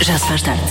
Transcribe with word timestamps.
Já 0.00 0.18
se 0.18 0.26
faz 0.26 0.42
tarde. 0.42 0.62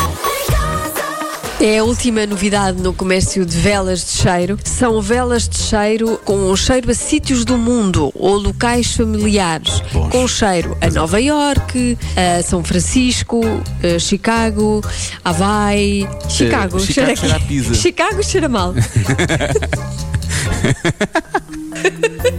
É 1.59 1.79
a 1.79 1.83
última 1.83 2.23
novidade 2.27 2.79
no 2.81 2.93
comércio 2.93 3.43
de 3.45 3.57
velas 3.57 4.05
de 4.05 4.11
cheiro. 4.11 4.57
São 4.63 5.01
velas 5.01 5.49
de 5.49 5.57
cheiro 5.57 6.19
com 6.23 6.51
um 6.51 6.55
cheiro 6.55 6.89
a 6.91 6.93
sítios 6.93 7.43
do 7.43 7.57
mundo 7.57 8.11
ou 8.13 8.37
locais 8.37 8.95
familiares. 8.95 9.81
Bons. 9.91 10.11
Com 10.11 10.27
cheiro 10.27 10.77
a 10.81 10.89
Nova 10.91 11.19
York, 11.19 11.97
a 12.15 12.43
São 12.43 12.63
Francisco, 12.63 13.41
a 13.83 13.97
Chicago, 13.99 14.83
Hawaii. 15.23 16.07
Chicago, 16.29 16.79
Chicago 16.79 17.17
cheira 17.17 17.35
a 17.35 17.39
pizza. 17.39 17.73
Chicago 17.81 18.23
cheira 18.23 18.47
mal. 18.47 18.75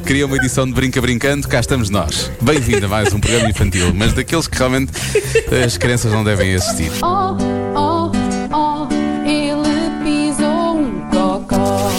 Queria 0.07 0.27
uma 0.27 0.37
edição 0.37 0.67
de 0.67 0.73
Brinca 0.73 1.01
Brincando, 1.01 1.47
cá 1.49 1.61
estamos 1.61 1.91
nós. 1.91 2.31
Bem-vindo 2.41 2.87
a 2.87 2.89
mais 2.89 3.13
um 3.13 3.21
programa 3.21 3.49
infantil, 3.49 3.93
mas 3.95 4.13
daqueles 4.13 4.47
que 4.47 4.57
realmente 4.57 4.93
as 5.65 5.77
crianças 5.77 6.13
não 6.13 6.25
devem 6.25 6.55
assistir. 6.55 6.91
Oh, 7.03 7.37
oh, 7.75 8.11
oh, 8.55 8.89
ele 9.29 9.91
pisou 10.03 10.79
um 10.79 11.01
cocó. 11.11 11.91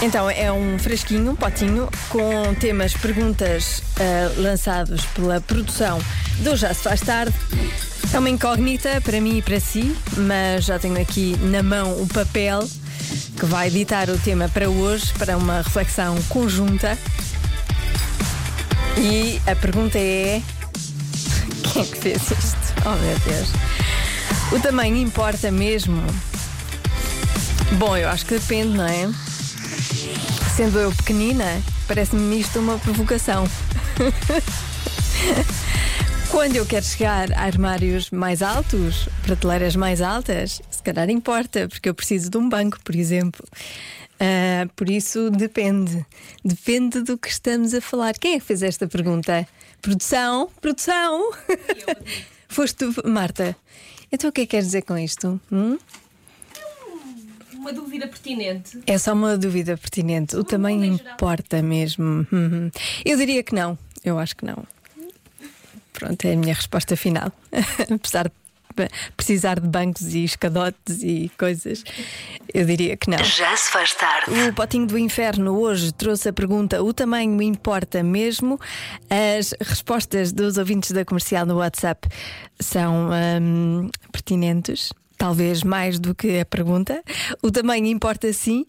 Então 0.00 0.30
é 0.30 0.50
um 0.50 0.78
fresquinho, 0.78 1.32
um 1.32 1.36
potinho, 1.36 1.88
com 2.08 2.54
temas, 2.54 2.94
perguntas 2.94 3.82
ah, 3.98 4.32
lançados 4.36 5.04
pela 5.06 5.40
produção 5.40 5.98
do 6.38 6.56
Já 6.56 6.72
Se 6.72 6.82
Faz 6.82 7.00
Tarde. 7.00 7.34
É 8.12 8.18
uma 8.18 8.30
incógnita 8.30 9.00
para 9.02 9.20
mim 9.20 9.38
e 9.38 9.42
para 9.42 9.60
si, 9.60 9.94
mas 10.16 10.64
já 10.64 10.78
tenho 10.78 11.00
aqui 11.00 11.36
na 11.42 11.62
mão 11.62 12.00
o 12.02 12.06
papel 12.06 12.66
que 13.38 13.44
vai 13.44 13.68
editar 13.68 14.08
o 14.08 14.18
tema 14.18 14.48
para 14.48 14.68
hoje, 14.68 15.12
para 15.18 15.36
uma 15.36 15.58
reflexão 15.58 16.16
conjunta. 16.28 16.98
E 18.96 19.40
a 19.46 19.54
pergunta 19.54 19.98
é: 19.98 20.42
quem 21.72 21.82
é 21.82 21.84
que 21.84 21.98
fez 21.98 22.22
isto? 22.22 22.74
Oh 22.84 22.96
meu 22.96 23.18
Deus! 23.20 23.48
O 24.52 24.60
tamanho 24.60 24.96
importa 24.96 25.50
mesmo? 25.50 26.02
Bom, 27.72 27.96
eu 27.96 28.08
acho 28.08 28.24
que 28.24 28.38
depende, 28.38 28.76
não 28.76 28.86
é? 28.86 29.10
Sendo 30.56 30.78
eu 30.78 30.90
pequenina, 30.92 31.62
parece-me 31.86 32.40
isto 32.40 32.58
uma 32.58 32.78
provocação. 32.78 33.46
Quando 36.38 36.54
eu 36.54 36.64
quero 36.64 36.84
chegar 36.84 37.32
a 37.32 37.42
armários 37.42 38.12
mais 38.12 38.42
altos, 38.42 39.08
prateleiras 39.24 39.74
mais 39.74 40.00
altas, 40.00 40.62
se 40.70 40.80
calhar 40.84 41.10
importa, 41.10 41.66
porque 41.68 41.88
eu 41.88 41.94
preciso 41.94 42.30
de 42.30 42.38
um 42.38 42.48
banco, 42.48 42.78
por 42.84 42.94
exemplo. 42.94 43.44
Ah, 44.20 44.68
por 44.76 44.88
isso 44.88 45.30
depende. 45.30 46.06
Depende 46.44 47.02
do 47.02 47.18
que 47.18 47.26
estamos 47.26 47.74
a 47.74 47.80
falar. 47.80 48.16
Quem 48.16 48.34
é 48.34 48.38
que 48.38 48.44
fez 48.44 48.62
esta 48.62 48.86
pergunta? 48.86 49.48
Produção? 49.82 50.48
Produção? 50.60 51.32
Foste 52.46 52.76
tu, 52.76 53.08
Marta. 53.08 53.56
Então 54.12 54.30
o 54.30 54.32
que 54.32 54.42
é 54.42 54.46
que 54.46 54.50
queres 54.52 54.66
dizer 54.66 54.82
com 54.82 54.96
isto? 54.96 55.40
Hum? 55.50 55.76
Uma 57.52 57.72
dúvida 57.72 58.06
pertinente. 58.06 58.78
É 58.86 58.96
só 58.96 59.12
uma 59.12 59.36
dúvida 59.36 59.76
pertinente. 59.76 60.36
O 60.36 60.44
tamanho 60.44 60.84
importa 60.84 61.60
mesmo. 61.60 62.24
Uhum. 62.30 62.70
Eu 63.04 63.16
diria 63.16 63.42
que 63.42 63.56
não. 63.56 63.76
Eu 64.04 64.20
acho 64.20 64.36
que 64.36 64.44
não. 64.44 64.64
Pronto, 65.92 66.24
é 66.24 66.32
a 66.32 66.36
minha 66.36 66.54
resposta 66.54 66.96
final. 66.96 67.32
Apesar 67.92 68.28
de 68.28 68.32
precisar 69.16 69.58
de 69.58 69.66
bancos 69.66 70.14
e 70.14 70.24
escadotes 70.24 71.02
e 71.02 71.30
coisas, 71.38 71.82
eu 72.52 72.64
diria 72.64 72.96
que 72.96 73.10
não. 73.10 73.18
Já 73.18 73.56
se 73.56 73.70
faz 73.70 73.94
tarde. 73.94 74.30
O 74.48 74.52
Potinho 74.52 74.86
do 74.86 74.98
Inferno 74.98 75.58
hoje 75.58 75.92
trouxe 75.92 76.28
a 76.28 76.32
pergunta: 76.32 76.82
o 76.82 76.92
tamanho 76.92 77.40
importa 77.42 78.02
mesmo? 78.02 78.60
As 79.10 79.54
respostas 79.60 80.32
dos 80.32 80.58
ouvintes 80.58 80.92
da 80.92 81.04
comercial 81.04 81.46
no 81.46 81.56
WhatsApp 81.56 82.08
são 82.60 83.10
hum, 83.40 83.90
pertinentes. 84.12 84.92
Talvez 85.16 85.64
mais 85.64 85.98
do 85.98 86.14
que 86.14 86.38
a 86.38 86.44
pergunta. 86.44 87.02
O 87.42 87.50
tamanho 87.50 87.86
importa 87.86 88.32
sim, 88.32 88.64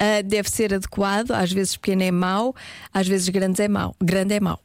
ah, 0.00 0.20
deve 0.20 0.50
ser 0.50 0.74
adequado. 0.74 1.30
Às 1.30 1.52
vezes 1.52 1.76
pequeno 1.76 2.02
é 2.02 2.10
mau, 2.10 2.56
às 2.92 3.06
vezes 3.06 3.28
grande 3.28 3.62
é 3.62 3.68
mau. 3.68 3.94
Grande 4.02 4.34
é 4.34 4.40
mau. 4.40 4.58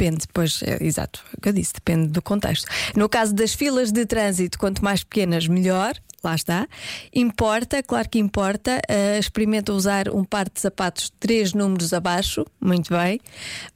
Depende, 0.00 0.24
pois, 0.32 0.62
é, 0.62 0.82
exato, 0.82 1.22
o 1.36 1.40
que 1.42 1.50
eu 1.50 1.52
disse, 1.52 1.74
depende 1.74 2.08
do 2.08 2.22
contexto. 2.22 2.66
No 2.96 3.06
caso 3.06 3.34
das 3.34 3.52
filas 3.52 3.92
de 3.92 4.06
trânsito, 4.06 4.58
quanto 4.58 4.82
mais 4.82 5.04
pequenas, 5.04 5.46
melhor. 5.46 5.92
Lá 6.24 6.34
está. 6.34 6.66
Importa, 7.14 7.82
claro 7.82 8.08
que 8.08 8.18
importa. 8.18 8.80
Uh, 8.90 9.18
experimenta 9.18 9.72
usar 9.72 10.08
um 10.10 10.22
par 10.22 10.48
de 10.48 10.60
sapatos 10.60 11.10
três 11.18 11.54
números 11.54 11.92
abaixo. 11.92 12.46
Muito 12.60 12.90
bem, 12.94 13.20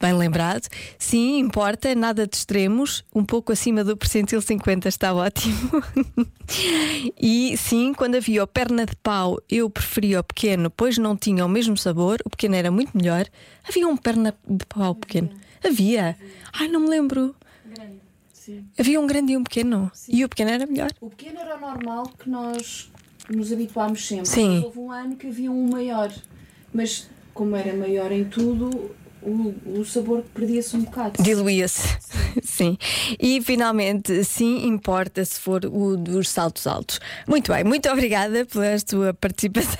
bem 0.01 0.12
lembrado. 0.15 0.67
Sim, 0.99 1.39
importa, 1.39 1.95
nada 1.95 2.27
de 2.27 2.37
extremos. 2.37 3.05
Um 3.15 3.25
pouco 3.25 3.53
acima 3.53 3.83
do 3.83 3.97
percentil 3.97 4.41
50 4.41 4.89
está 4.89 5.15
ótimo. 5.15 5.83
e 7.21 7.55
sim, 7.56 7.95
quando 7.95 8.17
havia 8.17 8.45
o 8.45 8.47
perna 8.47 8.85
de 8.85 8.97
pau, 8.97 9.39
eu 9.51 9.69
preferia 9.71 10.21
o 10.21 10.25
pequeno, 10.25 10.71
pois 10.71 10.99
não 10.99 11.17
tinha 11.17 11.45
o 11.45 11.49
mesmo 11.49 11.77
sabor. 11.77 12.19
O 12.25 12.31
pequeno 12.31 12.55
era 12.55 12.71
muito 12.71 12.97
melhor. 12.97 13.27
Havia 13.67 13.89
um 13.89 13.97
perna 13.97 14.35
de 14.47 14.67
pau 14.67 14.95
pequeno. 14.95 15.44
Havia. 15.65 16.17
Ai, 16.53 16.69
não 16.69 16.81
me 16.81 16.89
lembro. 16.89 17.35
Havia 18.79 19.01
um 19.01 19.07
grande 19.07 19.33
e 19.33 19.37
um 19.37 19.43
pequeno. 19.43 19.91
E 20.09 20.25
o 20.25 20.29
pequeno 20.29 20.51
era 20.51 20.67
melhor. 20.67 20.91
O 21.01 21.09
pequeno 21.09 21.41
era 21.41 21.57
o 21.57 21.61
normal 21.61 22.11
que 22.19 22.29
nós 22.29 22.91
nos 23.31 23.53
habituámos 23.53 24.07
sempre. 24.07 24.27
Sim. 24.27 24.63
Houve 24.65 24.79
um 24.79 24.91
ano 24.91 25.17
que 25.17 25.27
havia 25.27 25.51
um 25.51 25.71
maior. 25.71 26.13
Mas 26.73 27.09
como 27.33 27.57
era 27.57 27.75
maior 27.75 28.13
em 28.13 28.25
tudo, 28.25 28.95
o, 29.23 29.81
o 29.81 29.85
sabor 29.85 30.23
perdia-se 30.35 30.77
um 30.77 30.83
bocado. 30.83 31.23
Diluía-se. 31.23 31.89
Sim. 32.43 32.77
E 33.19 33.41
finalmente, 33.41 34.25
sim, 34.25 34.67
importa 34.67 35.25
se 35.25 35.39
for 35.39 35.65
o 35.65 35.97
dos 35.97 36.29
saltos 36.29 36.67
altos. 36.67 37.01
Muito 37.27 37.53
bem, 37.53 37.65
muito 37.65 37.89
obrigada 37.89 38.45
pela 38.45 38.77
sua 38.79 39.15
participação. 39.15 39.79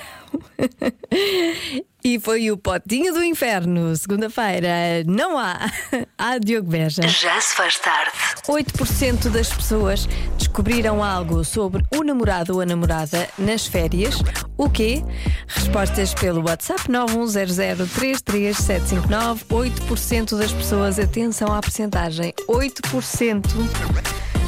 E 2.05 2.19
foi 2.19 2.51
o 2.51 2.57
Potinho 2.57 3.15
do 3.15 3.23
Inferno, 3.23 3.95
segunda-feira. 3.95 5.03
Não 5.07 5.39
há. 5.39 5.71
Há 6.15 6.37
Diogo 6.37 6.69
Beja. 6.69 7.01
Já 7.07 7.41
se 7.41 7.55
faz 7.55 7.79
tarde. 7.79 8.11
8% 8.47 9.31
das 9.31 9.51
pessoas 9.51 10.07
descobriram 10.37 11.03
algo 11.03 11.43
sobre 11.43 11.83
o 11.91 12.03
namorado 12.03 12.53
ou 12.53 12.61
a 12.61 12.65
namorada 12.65 13.27
nas 13.39 13.65
férias. 13.65 14.19
O 14.55 14.69
quê? 14.69 15.03
Respostas 15.47 16.13
pelo 16.13 16.45
WhatsApp 16.45 16.83
910033759. 16.83 19.39
8% 19.49 20.37
das 20.37 20.51
pessoas, 20.51 20.99
atenção 20.99 21.51
à 21.51 21.59
percentagem, 21.59 22.31
8% 22.47 23.41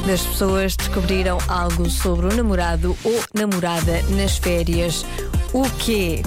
das 0.06 0.22
pessoas 0.22 0.76
descobriram 0.76 1.38
algo 1.48 1.90
sobre 1.90 2.26
o 2.26 2.36
namorado 2.36 2.96
ou 3.02 3.20
namorada 3.34 4.00
nas 4.10 4.38
férias. 4.38 5.04
O 5.52 5.68
quê? 5.70 6.22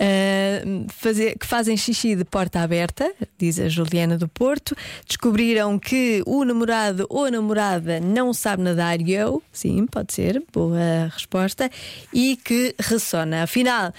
ah, 0.00 0.62
fazer- 0.94 1.36
que 1.36 1.44
fazem 1.44 1.76
xixi 1.76 2.14
de 2.14 2.24
porta 2.24 2.60
aberta, 2.60 3.12
diz 3.36 3.58
a 3.58 3.68
Juliana 3.68 4.16
do 4.16 4.28
Porto. 4.28 4.76
Descobriram 5.04 5.80
que 5.80 6.22
o 6.24 6.44
namorado 6.44 7.06
ou 7.10 7.24
a 7.24 7.30
namorada 7.32 7.98
não 7.98 8.32
sabe 8.32 8.62
nadar 8.62 9.00
e 9.00 9.14
eu, 9.14 9.42
sim, 9.50 9.84
pode 9.86 10.12
ser, 10.12 10.40
boa 10.52 11.10
resposta, 11.12 11.68
e 12.12 12.36
que 12.36 12.72
ressona. 12.78 13.42
Afinal. 13.42 13.92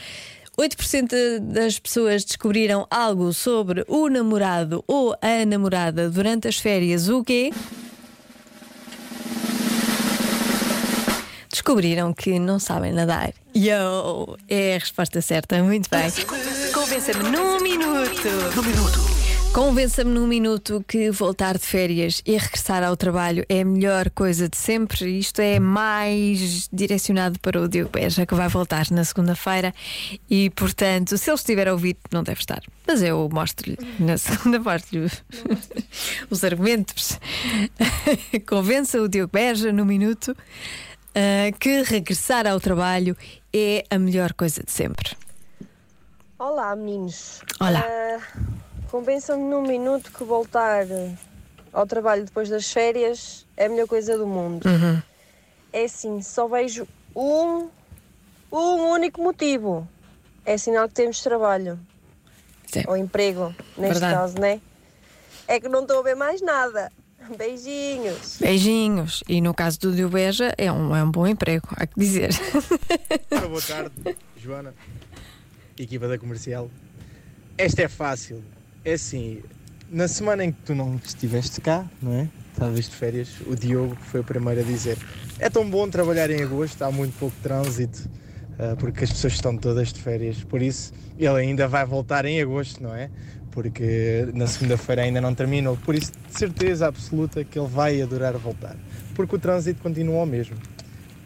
8% 0.58 1.40
das 1.40 1.78
pessoas 1.78 2.24
descobriram 2.26 2.88
algo 2.90 3.32
sobre 3.32 3.86
o 3.88 4.08
namorado 4.10 4.84
ou 4.88 5.16
a 5.22 5.46
namorada 5.46 6.10
durante 6.10 6.48
as 6.48 6.58
férias. 6.58 7.10
O 7.10 7.24
quê? 7.24 7.52
Descobriram 11.68 12.14
que 12.14 12.40
não 12.40 12.60
sabem 12.60 12.94
nadar. 12.94 13.34
Yo! 13.54 14.38
É 14.48 14.78
a 14.78 14.80
resposta 14.80 15.22
certa, 15.22 15.62
muito 15.62 15.90
bem. 15.90 16.10
Convença-me 16.74 17.30
num 17.30 17.60
minuto. 17.60 18.30
Num 18.56 18.64
minuto. 18.64 19.00
Convença-me 19.52 20.12
num 20.12 20.28
minuto 20.28 20.82
que 20.88 21.12
voltar 21.12 21.58
de 21.58 21.66
férias 21.66 22.22
e 22.26 22.38
regressar 22.38 22.86
ao 22.86 22.96
trabalho 22.96 23.46
é 23.50 23.60
a 23.60 23.66
melhor 23.66 24.10
coisa 24.12 24.48
de 24.48 24.56
sempre. 24.56 25.20
Isto 25.20 25.42
é 25.42 25.60
mais 25.60 26.70
direcionado 26.72 27.38
para 27.42 27.60
o 27.60 27.68
Diogo 27.68 27.90
Beja, 27.92 28.26
que 28.26 28.34
vai 28.34 28.48
voltar 28.48 28.90
na 28.90 29.04
segunda-feira. 29.04 29.74
E, 30.30 30.50
portanto, 30.52 31.18
se 31.18 31.30
ele 31.30 31.36
estiver 31.36 31.68
a 31.68 31.74
ouvir, 31.74 31.98
não 32.14 32.24
deve 32.24 32.40
estar. 32.40 32.62
Mas 32.88 33.02
eu 33.02 33.28
mostro-lhe 33.30 33.78
na 34.00 34.18
segunda, 34.18 34.58
mostro-lhe 34.58 35.12
os 36.30 36.44
argumentos. 36.46 37.20
Convença 38.48 39.02
o 39.02 39.10
Diogo 39.10 39.32
Beja 39.34 39.74
num 39.74 39.84
minuto 39.84 40.34
ah, 41.18 41.52
que 41.60 41.82
regressar 41.82 42.46
ao 42.48 42.60
trabalho 42.60 43.18
é 43.54 43.84
a 43.90 43.98
melhor 43.98 44.34
coisa 44.34 44.62
de 44.64 44.72
sempre. 44.72 45.16
Olá, 46.38 46.76
meninos. 46.76 47.42
Olá. 47.60 47.84
Ah, 47.84 48.20
Convençam-me 48.92 49.44
num 49.44 49.64
minuto 49.64 50.12
que 50.12 50.24
voltar 50.24 50.86
ao 51.74 51.86
trabalho 51.86 52.24
depois 52.24 52.48
das 52.50 52.72
férias 52.72 53.46
é 53.58 53.66
a 53.66 53.70
melhor 53.70 53.88
coisa 53.88 54.18
do 54.18 54.26
mundo. 54.26 54.66
Uhum. 54.66 55.02
É 55.74 55.84
assim, 55.84 56.22
só 56.22 56.48
vejo 56.48 56.88
um, 57.14 57.68
um 58.52 58.92
único 58.92 59.22
motivo. 59.22 59.88
É 60.46 60.58
sinal 60.58 60.88
que 60.88 60.94
temos 60.94 61.22
trabalho. 61.22 61.78
Sim. 62.72 62.84
Ou 62.88 62.96
emprego, 62.96 63.54
neste 63.78 64.00
Verdade. 64.00 64.14
caso, 64.14 64.40
né? 64.40 64.62
É 65.48 65.60
que 65.60 65.68
não 65.68 65.82
estou 65.82 66.00
a 66.00 66.04
ver 66.04 66.16
mais 66.16 66.42
nada. 66.42 66.92
Beijinhos. 67.38 68.38
Beijinhos. 68.40 69.24
E 69.28 69.42
no 69.42 69.54
caso 69.54 69.80
do 69.80 69.92
Diogo 69.94 70.14
Beja, 70.14 70.54
é 70.58 70.72
um, 70.72 70.96
é 70.96 71.04
um 71.04 71.12
bom 71.12 71.28
emprego, 71.28 71.68
há 71.76 71.86
que 71.86 72.00
dizer. 72.00 72.30
Ora, 73.32 73.48
boa 73.48 73.62
tarde, 73.62 73.92
Joana, 74.38 74.74
equipa 75.78 76.08
da 76.08 76.18
comercial. 76.18 76.70
Esta 77.58 77.84
é 77.84 77.88
fácil. 77.88 78.44
É 78.86 78.94
assim, 78.94 79.42
na 79.90 80.08
semana 80.08 80.46
em 80.46 80.52
que 80.52 80.62
tu 80.62 80.76
não 80.76 80.96
estiveste 81.04 81.60
cá, 81.60 81.86
não 82.02 82.14
é? 82.14 82.30
Estavas 82.54 82.86
de 82.86 82.96
férias, 82.96 83.30
o 83.46 83.56
Diogo 83.56 83.96
foi 83.96 84.22
o 84.22 84.24
primeiro 84.24 84.62
a 84.62 84.64
dizer: 84.64 84.98
é 85.40 85.50
tão 85.50 85.70
bom 85.70 85.88
trabalhar 85.90 86.30
em 86.30 86.42
agosto, 86.42 86.82
há 86.84 86.92
muito 86.92 87.18
pouco 87.20 87.36
trânsito, 87.44 88.10
ah, 88.58 88.76
porque 88.78 89.04
as 89.04 89.12
pessoas 89.12 89.34
estão 89.34 89.56
todas 89.56 89.94
de 89.94 90.02
férias. 90.02 90.44
Por 90.44 90.62
isso, 90.62 90.92
ele 91.18 91.40
ainda 91.40 91.68
vai 91.68 91.86
voltar 91.86 92.26
em 92.26 92.42
agosto, 92.42 92.82
não 92.82 92.96
é? 92.96 93.10
Porque 93.58 94.30
na 94.36 94.46
segunda-feira 94.46 95.02
ainda 95.02 95.20
não 95.20 95.34
terminou. 95.34 95.76
Por 95.78 95.96
isso, 95.96 96.12
de 96.12 96.38
certeza 96.38 96.86
absoluta 96.86 97.44
que 97.44 97.58
ele 97.58 97.68
vai 97.68 98.00
adorar 98.00 98.38
voltar. 98.38 98.76
Porque 99.16 99.36
o 99.36 99.40
trânsito 99.40 99.82
continua 99.82 100.22
o 100.22 100.26
mesmo. 100.28 100.56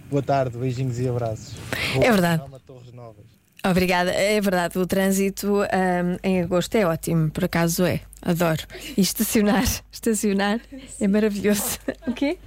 Boa 0.09 0.23
tarde, 0.23 0.57
beijinhos 0.57 0.97
e 0.97 1.09
abraços. 1.09 1.55
Boa 1.93 2.05
É 2.05 2.09
verdade. 2.09 2.41
Torres 2.65 2.93
Novas. 2.93 3.25
Obrigada. 3.65 4.11
É 4.11 4.39
verdade, 4.39 4.79
o 4.79 4.87
trânsito 4.87 5.57
ahm, 5.63 6.15
em 6.23 6.41
agosto 6.41 6.73
é 6.75 6.85
ótimo, 6.85 7.29
por 7.29 7.43
acaso 7.43 7.83
é. 7.83 7.99
Adoro. 8.21 8.61
E 8.95 9.01
estacionar, 9.01 9.65
estacionar 9.91 10.61
é 11.01 11.07
maravilhoso. 11.09 11.79
O 12.07 12.13
quê? 12.13 12.37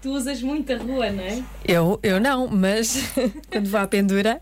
Tu 0.00 0.10
usas 0.10 0.40
muito 0.40 0.72
a 0.72 0.78
rua, 0.78 1.10
não 1.10 1.22
é? 1.22 1.42
Eu, 1.66 2.00
eu 2.02 2.18
não, 2.18 2.48
mas 2.48 2.96
quando 3.52 3.68
vou 3.68 3.80
à 3.80 3.86
pendura, 3.86 4.40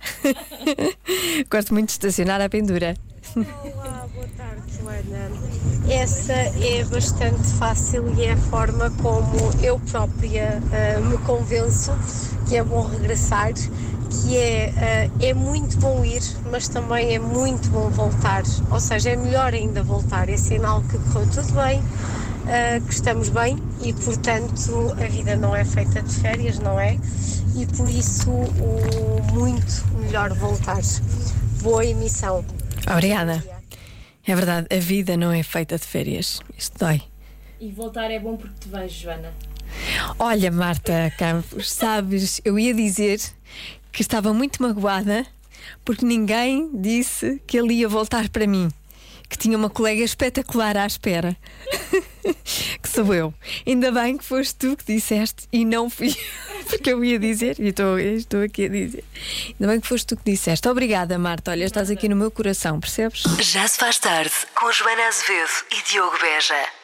gosto 1.50 1.74
muito 1.74 1.86
de 1.88 1.92
estacionar 1.92 2.40
à 2.40 2.48
pendura. 2.48 2.94
Olá, 3.36 4.08
boa 4.14 4.26
tarde, 4.34 4.62
Joana. 4.80 5.30
Essa 5.90 6.32
é 6.32 6.82
bastante 6.84 7.46
fácil 7.58 8.14
e 8.16 8.24
é 8.24 8.32
a 8.32 8.36
forma 8.38 8.90
como 9.02 9.52
eu 9.62 9.78
própria 9.90 10.58
ah, 10.72 11.00
me 11.00 11.18
convenço 11.18 11.92
que 12.48 12.56
é 12.56 12.64
bom 12.64 12.80
regressar, 12.86 13.52
que 13.52 14.38
é, 14.38 14.72
ah, 14.78 15.22
é 15.22 15.34
muito 15.34 15.76
bom 15.76 16.02
ir, 16.02 16.22
mas 16.50 16.66
também 16.68 17.14
é 17.14 17.18
muito 17.18 17.68
bom 17.68 17.90
voltar. 17.90 18.42
Ou 18.70 18.80
seja, 18.80 19.10
é 19.10 19.16
melhor 19.16 19.52
ainda 19.52 19.82
voltar. 19.82 20.30
É 20.30 20.36
sinal 20.38 20.80
que 20.84 20.96
correu 21.12 21.28
tudo 21.30 21.52
bem, 21.52 21.82
ah, 22.46 22.80
que 22.80 22.94
estamos 22.94 23.28
bem 23.28 23.58
e, 23.82 23.92
portanto, 23.92 24.96
a 24.98 25.08
vida 25.10 25.36
não 25.36 25.54
é 25.54 25.62
feita 25.62 26.00
de 26.00 26.14
férias, 26.14 26.58
não 26.58 26.80
é? 26.80 26.98
E 27.54 27.66
por 27.66 27.86
isso, 27.86 28.30
o 28.30 29.20
muito 29.34 29.84
melhor 30.00 30.32
voltar. 30.32 30.80
Boa 31.60 31.84
emissão. 31.84 32.42
Obrigada. 32.90 33.44
É 34.26 34.34
verdade, 34.34 34.66
a 34.74 34.80
vida 34.80 35.16
não 35.16 35.32
é 35.32 35.42
feita 35.42 35.78
de 35.78 35.84
férias. 35.84 36.40
Isto 36.56 36.78
dói. 36.78 37.02
E 37.60 37.70
voltar 37.70 38.10
é 38.10 38.18
bom 38.18 38.36
porque 38.36 38.54
te 38.60 38.68
vejo, 38.68 39.02
Joana. 39.02 39.32
Olha, 40.18 40.50
Marta 40.50 41.12
Campos, 41.18 41.70
sabes, 41.70 42.40
eu 42.44 42.58
ia 42.58 42.74
dizer 42.74 43.20
que 43.92 44.02
estava 44.02 44.32
muito 44.32 44.62
magoada 44.62 45.26
porque 45.84 46.04
ninguém 46.04 46.70
disse 46.74 47.40
que 47.46 47.58
ele 47.58 47.74
ia 47.74 47.88
voltar 47.88 48.28
para 48.28 48.46
mim. 48.46 48.68
Que 49.28 49.36
tinha 49.36 49.56
uma 49.56 49.70
colega 49.70 50.02
espetacular 50.02 50.76
à 50.76 50.86
espera. 50.86 51.36
que 52.82 52.88
sou 52.88 53.12
eu. 53.14 53.34
Ainda 53.66 53.90
bem 53.92 54.16
que 54.16 54.24
foste 54.24 54.54
tu 54.54 54.76
que 54.76 54.84
disseste 54.84 55.48
e 55.52 55.64
não 55.64 55.88
fui 55.88 56.14
porque 56.68 56.92
eu 56.92 57.04
ia 57.04 57.18
dizer, 57.18 57.56
e 57.58 57.68
estou, 57.68 57.98
estou 57.98 58.42
aqui 58.42 58.66
a 58.66 58.68
dizer. 58.68 59.04
Ainda 59.48 59.72
bem 59.72 59.80
que 59.80 59.86
foste 59.86 60.06
tu 60.06 60.16
que 60.16 60.30
disseste. 60.30 60.68
Obrigada, 60.68 61.18
Marta. 61.18 61.50
Olha, 61.50 61.64
estás 61.64 61.90
aqui 61.90 62.08
no 62.08 62.16
meu 62.16 62.30
coração, 62.30 62.80
percebes? 62.80 63.22
Já 63.40 63.66
se 63.66 63.78
faz 63.78 63.98
tarde 63.98 64.32
com 64.54 64.70
Joana 64.72 65.06
Azevedo 65.08 65.50
e 65.72 65.90
Diogo 65.90 66.18
Beja. 66.20 66.75